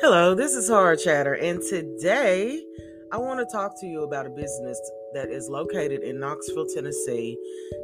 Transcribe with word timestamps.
Hello, 0.00 0.32
this 0.32 0.54
is 0.54 0.68
Horror 0.68 0.94
Chatter, 0.94 1.34
and 1.34 1.60
today 1.60 2.62
I 3.10 3.18
want 3.18 3.40
to 3.40 3.46
talk 3.46 3.80
to 3.80 3.86
you 3.86 4.04
about 4.04 4.26
a 4.26 4.30
business 4.30 4.80
that 5.12 5.28
is 5.28 5.48
located 5.48 6.04
in 6.04 6.20
Knoxville, 6.20 6.68
Tennessee, 6.72 7.36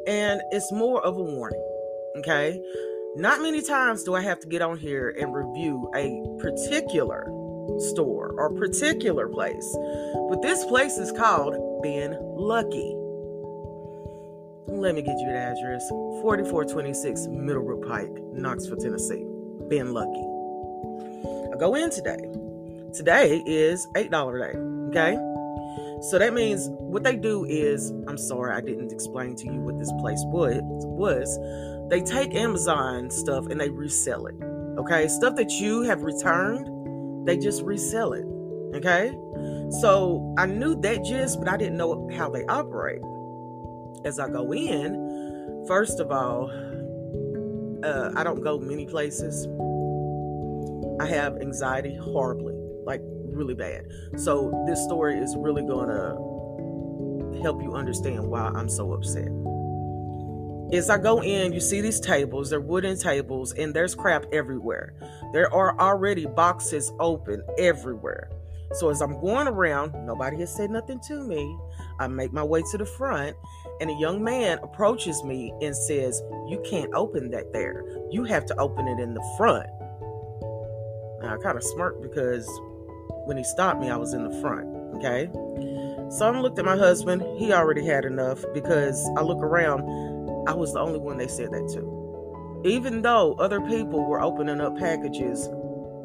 and 0.06 0.40
it's 0.52 0.70
more 0.70 1.04
of 1.04 1.16
a 1.16 1.22
warning. 1.22 1.60
Okay, 2.18 2.62
not 3.16 3.42
many 3.42 3.60
times 3.62 4.04
do 4.04 4.14
I 4.14 4.20
have 4.20 4.38
to 4.40 4.46
get 4.46 4.62
on 4.62 4.78
here 4.78 5.10
and 5.18 5.34
review 5.34 5.90
a 5.96 6.22
particular 6.38 7.24
store 7.90 8.32
or 8.38 8.54
particular 8.54 9.28
place, 9.28 9.76
but 10.30 10.40
this 10.40 10.64
place 10.66 10.98
is 10.98 11.10
called 11.10 11.82
Bin 11.82 12.16
Lucky. 12.20 12.94
Let 14.68 14.94
me 14.94 15.02
get 15.02 15.18
you 15.18 15.26
the 15.26 15.36
address 15.36 15.88
4426 16.22 17.26
Middlebrook 17.26 17.88
Pike, 17.88 18.22
Knoxville, 18.32 18.76
Tennessee. 18.76 19.26
Bin 19.68 19.92
Lucky. 19.92 20.34
Go 21.58 21.74
in 21.74 21.90
today. 21.90 22.18
Today 22.92 23.42
is 23.46 23.86
$8 23.94 24.10
day. 24.40 24.58
Okay. 24.90 25.18
So 26.02 26.18
that 26.18 26.34
means 26.34 26.68
what 26.70 27.02
they 27.02 27.16
do 27.16 27.44
is, 27.44 27.90
I'm 28.06 28.18
sorry, 28.18 28.54
I 28.54 28.60
didn't 28.60 28.92
explain 28.92 29.36
to 29.36 29.46
you 29.46 29.60
what 29.60 29.78
this 29.78 29.90
place 30.00 30.20
was 30.26 31.38
they 31.90 32.00
take 32.00 32.34
Amazon 32.34 33.10
stuff 33.10 33.46
and 33.46 33.60
they 33.60 33.68
resell 33.68 34.26
it. 34.26 34.36
Okay. 34.78 35.08
Stuff 35.08 35.36
that 35.36 35.50
you 35.52 35.82
have 35.82 36.02
returned, 36.02 37.26
they 37.26 37.36
just 37.36 37.62
resell 37.62 38.12
it. 38.12 38.24
Okay. 38.76 39.16
So 39.80 40.34
I 40.38 40.46
knew 40.46 40.74
that 40.80 41.04
gist, 41.04 41.38
but 41.38 41.48
I 41.48 41.56
didn't 41.56 41.76
know 41.76 42.08
how 42.16 42.30
they 42.30 42.44
operate. 42.46 43.02
As 44.04 44.18
I 44.18 44.28
go 44.28 44.52
in, 44.52 45.64
first 45.66 46.00
of 46.00 46.10
all, 46.10 46.50
uh, 47.84 48.12
I 48.16 48.24
don't 48.24 48.40
go 48.42 48.58
many 48.58 48.86
places. 48.86 49.46
I 51.00 51.06
have 51.06 51.36
anxiety 51.40 51.96
horribly, 51.96 52.54
like 52.84 53.00
really 53.02 53.54
bad. 53.54 53.86
So 54.16 54.64
this 54.66 54.82
story 54.84 55.18
is 55.18 55.34
really 55.36 55.62
going 55.62 55.88
to 55.88 57.40
help 57.42 57.62
you 57.62 57.74
understand 57.74 58.26
why 58.26 58.50
I'm 58.54 58.68
so 58.68 58.92
upset. 58.92 59.28
As 60.72 60.88
I 60.88 60.98
go 60.98 61.22
in, 61.22 61.52
you 61.52 61.60
see 61.60 61.80
these 61.80 62.00
tables, 62.00 62.50
they're 62.50 62.60
wooden 62.60 62.98
tables, 62.98 63.52
and 63.52 63.74
there's 63.74 63.94
crap 63.94 64.24
everywhere. 64.32 64.94
There 65.32 65.52
are 65.52 65.78
already 65.78 66.26
boxes 66.26 66.92
open 66.98 67.42
everywhere. 67.58 68.30
So 68.72 68.88
as 68.88 69.02
I'm 69.02 69.20
going 69.20 69.46
around, 69.46 69.94
nobody 70.06 70.38
has 70.38 70.54
said 70.54 70.70
nothing 70.70 71.00
to 71.06 71.22
me. 71.22 71.56
I 72.00 72.08
make 72.08 72.32
my 72.32 72.42
way 72.42 72.62
to 72.72 72.78
the 72.78 72.86
front, 72.86 73.36
and 73.80 73.90
a 73.90 73.94
young 73.94 74.24
man 74.24 74.58
approaches 74.62 75.22
me 75.22 75.52
and 75.60 75.76
says, 75.76 76.20
You 76.48 76.60
can't 76.68 76.92
open 76.94 77.30
that 77.30 77.52
there. 77.52 77.84
You 78.10 78.24
have 78.24 78.46
to 78.46 78.56
open 78.58 78.88
it 78.88 78.98
in 78.98 79.14
the 79.14 79.34
front. 79.36 79.68
I 81.28 81.36
kind 81.36 81.56
of 81.56 81.64
smirked 81.64 82.02
because 82.02 82.48
when 83.26 83.36
he 83.36 83.44
stopped 83.44 83.80
me, 83.80 83.90
I 83.90 83.96
was 83.96 84.14
in 84.14 84.28
the 84.28 84.40
front. 84.40 84.68
Okay. 84.96 85.30
So 86.10 86.30
I 86.30 86.40
looked 86.40 86.58
at 86.58 86.64
my 86.64 86.76
husband. 86.76 87.22
He 87.38 87.52
already 87.52 87.84
had 87.84 88.04
enough 88.04 88.44
because 88.52 89.08
I 89.16 89.22
look 89.22 89.38
around, 89.38 89.80
I 90.48 90.54
was 90.54 90.72
the 90.72 90.80
only 90.80 90.98
one 90.98 91.16
they 91.16 91.28
said 91.28 91.50
that 91.52 91.68
to. 91.74 92.62
Even 92.64 93.02
though 93.02 93.34
other 93.34 93.60
people 93.60 94.04
were 94.04 94.20
opening 94.20 94.60
up 94.60 94.78
packages 94.78 95.48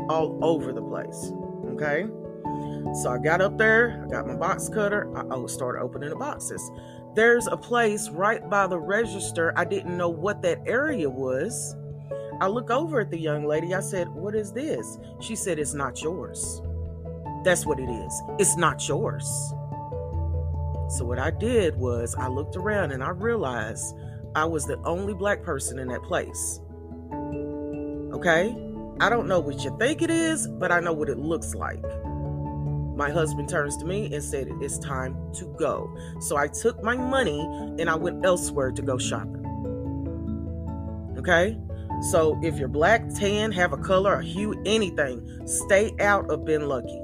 all 0.09 0.39
over 0.42 0.73
the 0.73 0.81
place. 0.81 1.31
Okay. 1.73 2.08
So 3.02 3.11
I 3.11 3.17
got 3.20 3.42
up 3.42 3.58
there, 3.58 4.04
I 4.06 4.09
got 4.09 4.28
my 4.28 4.36
box 4.36 4.70
cutter, 4.70 5.11
I 5.16 5.23
oh, 5.31 5.48
started 5.48 5.81
opening 5.81 6.09
the 6.09 6.16
boxes. 6.16 6.61
There's 7.14 7.48
a 7.48 7.58
place 7.58 8.09
right 8.09 8.48
by 8.50 8.67
the 8.67 8.80
register. 8.80 9.54
I 9.56 9.66
didn't 9.66 9.98
know 9.98 10.09
what 10.09 10.42
that 10.44 10.59
area 10.66 11.09
was. 11.09 11.76
I 12.42 12.48
look 12.48 12.70
over 12.72 13.02
at 13.02 13.12
the 13.12 13.20
young 13.20 13.45
lady. 13.45 13.73
I 13.73 13.82
said, 13.82 14.08
What 14.08 14.34
is 14.36 14.54
this? 14.54 14.98
She 15.20 15.36
said, 15.36 15.59
It's 15.59 15.73
not 15.73 16.02
yours. 16.02 16.62
That's 17.44 17.66
what 17.66 17.80
it 17.80 17.89
is. 17.89 18.22
It's 18.38 18.55
not 18.58 18.88
yours. 18.88 19.26
So, 20.89 21.05
what 21.05 21.20
I 21.20 21.32
did 21.32 21.76
was 21.76 22.16
I 22.16 22.27
looked 22.27 22.55
around 22.55 22.92
and 22.92 23.04
I 23.04 23.10
realized 23.10 23.95
I 24.36 24.45
was 24.45 24.66
the 24.66 24.77
only 24.86 25.14
black 25.14 25.44
person 25.44 25.80
in 25.80 25.89
that 25.89 26.02
place. 26.04 26.61
Okay? 28.14 28.56
I 29.02 29.10
don't 29.10 29.27
know 29.27 29.39
what 29.39 29.64
you 29.64 29.76
think 29.77 30.02
it 30.02 30.10
is, 30.10 30.48
but 30.48 30.71
I 30.71 30.80
know 30.80 30.94
what 30.94 31.10
it 31.10 31.17
looks 31.17 31.56
like. 31.56 31.83
My 32.95 33.10
husband 33.10 33.48
turns 33.48 33.77
to 33.77 33.86
me 33.86 34.14
and 34.14 34.23
said, 34.23 34.48
It's 34.61 34.77
time 34.77 35.16
to 35.33 35.45
go. 35.60 35.94
So 36.21 36.38
I 36.38 36.48
took 36.48 36.82
my 36.83 36.95
money 36.95 37.42
and 37.80 37.89
I 37.89 37.95
went 37.95 38.26
elsewhere 38.26 38.71
to 38.71 38.82
go 38.82 38.98
shopping. 38.98 39.45
Okay? 41.17 41.58
So 42.02 42.39
if 42.42 42.58
you're 42.58 42.70
black, 42.70 43.04
tan, 43.15 43.52
have 43.52 43.73
a 43.73 43.77
color, 43.77 44.15
a 44.15 44.23
hue, 44.23 44.61
anything, 44.65 45.45
stay 45.45 45.92
out 45.99 46.30
of 46.30 46.45
Bin 46.45 46.67
Lucky. 46.67 47.02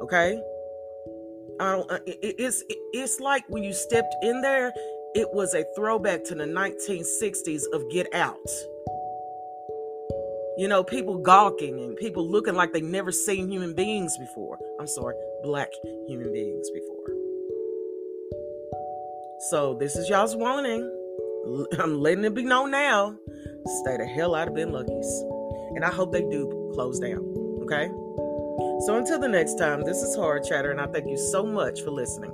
Okay? 0.00 0.40
I 1.60 1.72
don't, 1.72 1.90
uh, 1.90 1.98
it's 2.06 2.64
it's 2.92 3.20
like 3.20 3.44
when 3.48 3.62
you 3.62 3.72
stepped 3.72 4.14
in 4.22 4.40
there, 4.40 4.72
it 5.14 5.28
was 5.32 5.54
a 5.54 5.64
throwback 5.76 6.24
to 6.24 6.34
the 6.34 6.44
1960s 6.44 7.62
of 7.72 7.88
Get 7.90 8.12
Out. 8.14 8.38
You 10.56 10.68
know, 10.68 10.84
people 10.84 11.18
gawking 11.18 11.80
and 11.80 11.96
people 11.96 12.28
looking 12.28 12.54
like 12.54 12.72
they've 12.72 12.82
never 12.82 13.10
seen 13.10 13.50
human 13.50 13.74
beings 13.74 14.16
before. 14.18 14.58
I'm 14.80 14.86
sorry, 14.86 15.16
black 15.42 15.68
human 16.06 16.32
beings 16.32 16.70
before. 16.70 16.94
So 19.50 19.74
this 19.74 19.96
is 19.96 20.08
y'all's 20.08 20.36
warning. 20.36 20.90
I'm 21.78 22.00
letting 22.00 22.24
it 22.24 22.34
be 22.34 22.44
known 22.44 22.70
now. 22.70 23.16
Stay 23.66 23.96
the 23.96 24.06
hell 24.06 24.34
out 24.34 24.48
of 24.48 24.54
Bin 24.54 24.72
Lucky's. 24.72 25.24
And 25.74 25.84
I 25.84 25.90
hope 25.90 26.12
they 26.12 26.22
do 26.22 26.70
close 26.74 26.98
down. 26.98 27.34
Okay? 27.62 27.88
So 28.86 28.96
until 28.96 29.18
the 29.18 29.28
next 29.28 29.54
time, 29.54 29.82
this 29.84 30.02
is 30.02 30.14
Horror 30.14 30.40
Chatter, 30.40 30.70
and 30.70 30.80
I 30.80 30.86
thank 30.86 31.08
you 31.08 31.16
so 31.16 31.44
much 31.44 31.80
for 31.82 31.90
listening. 31.90 32.32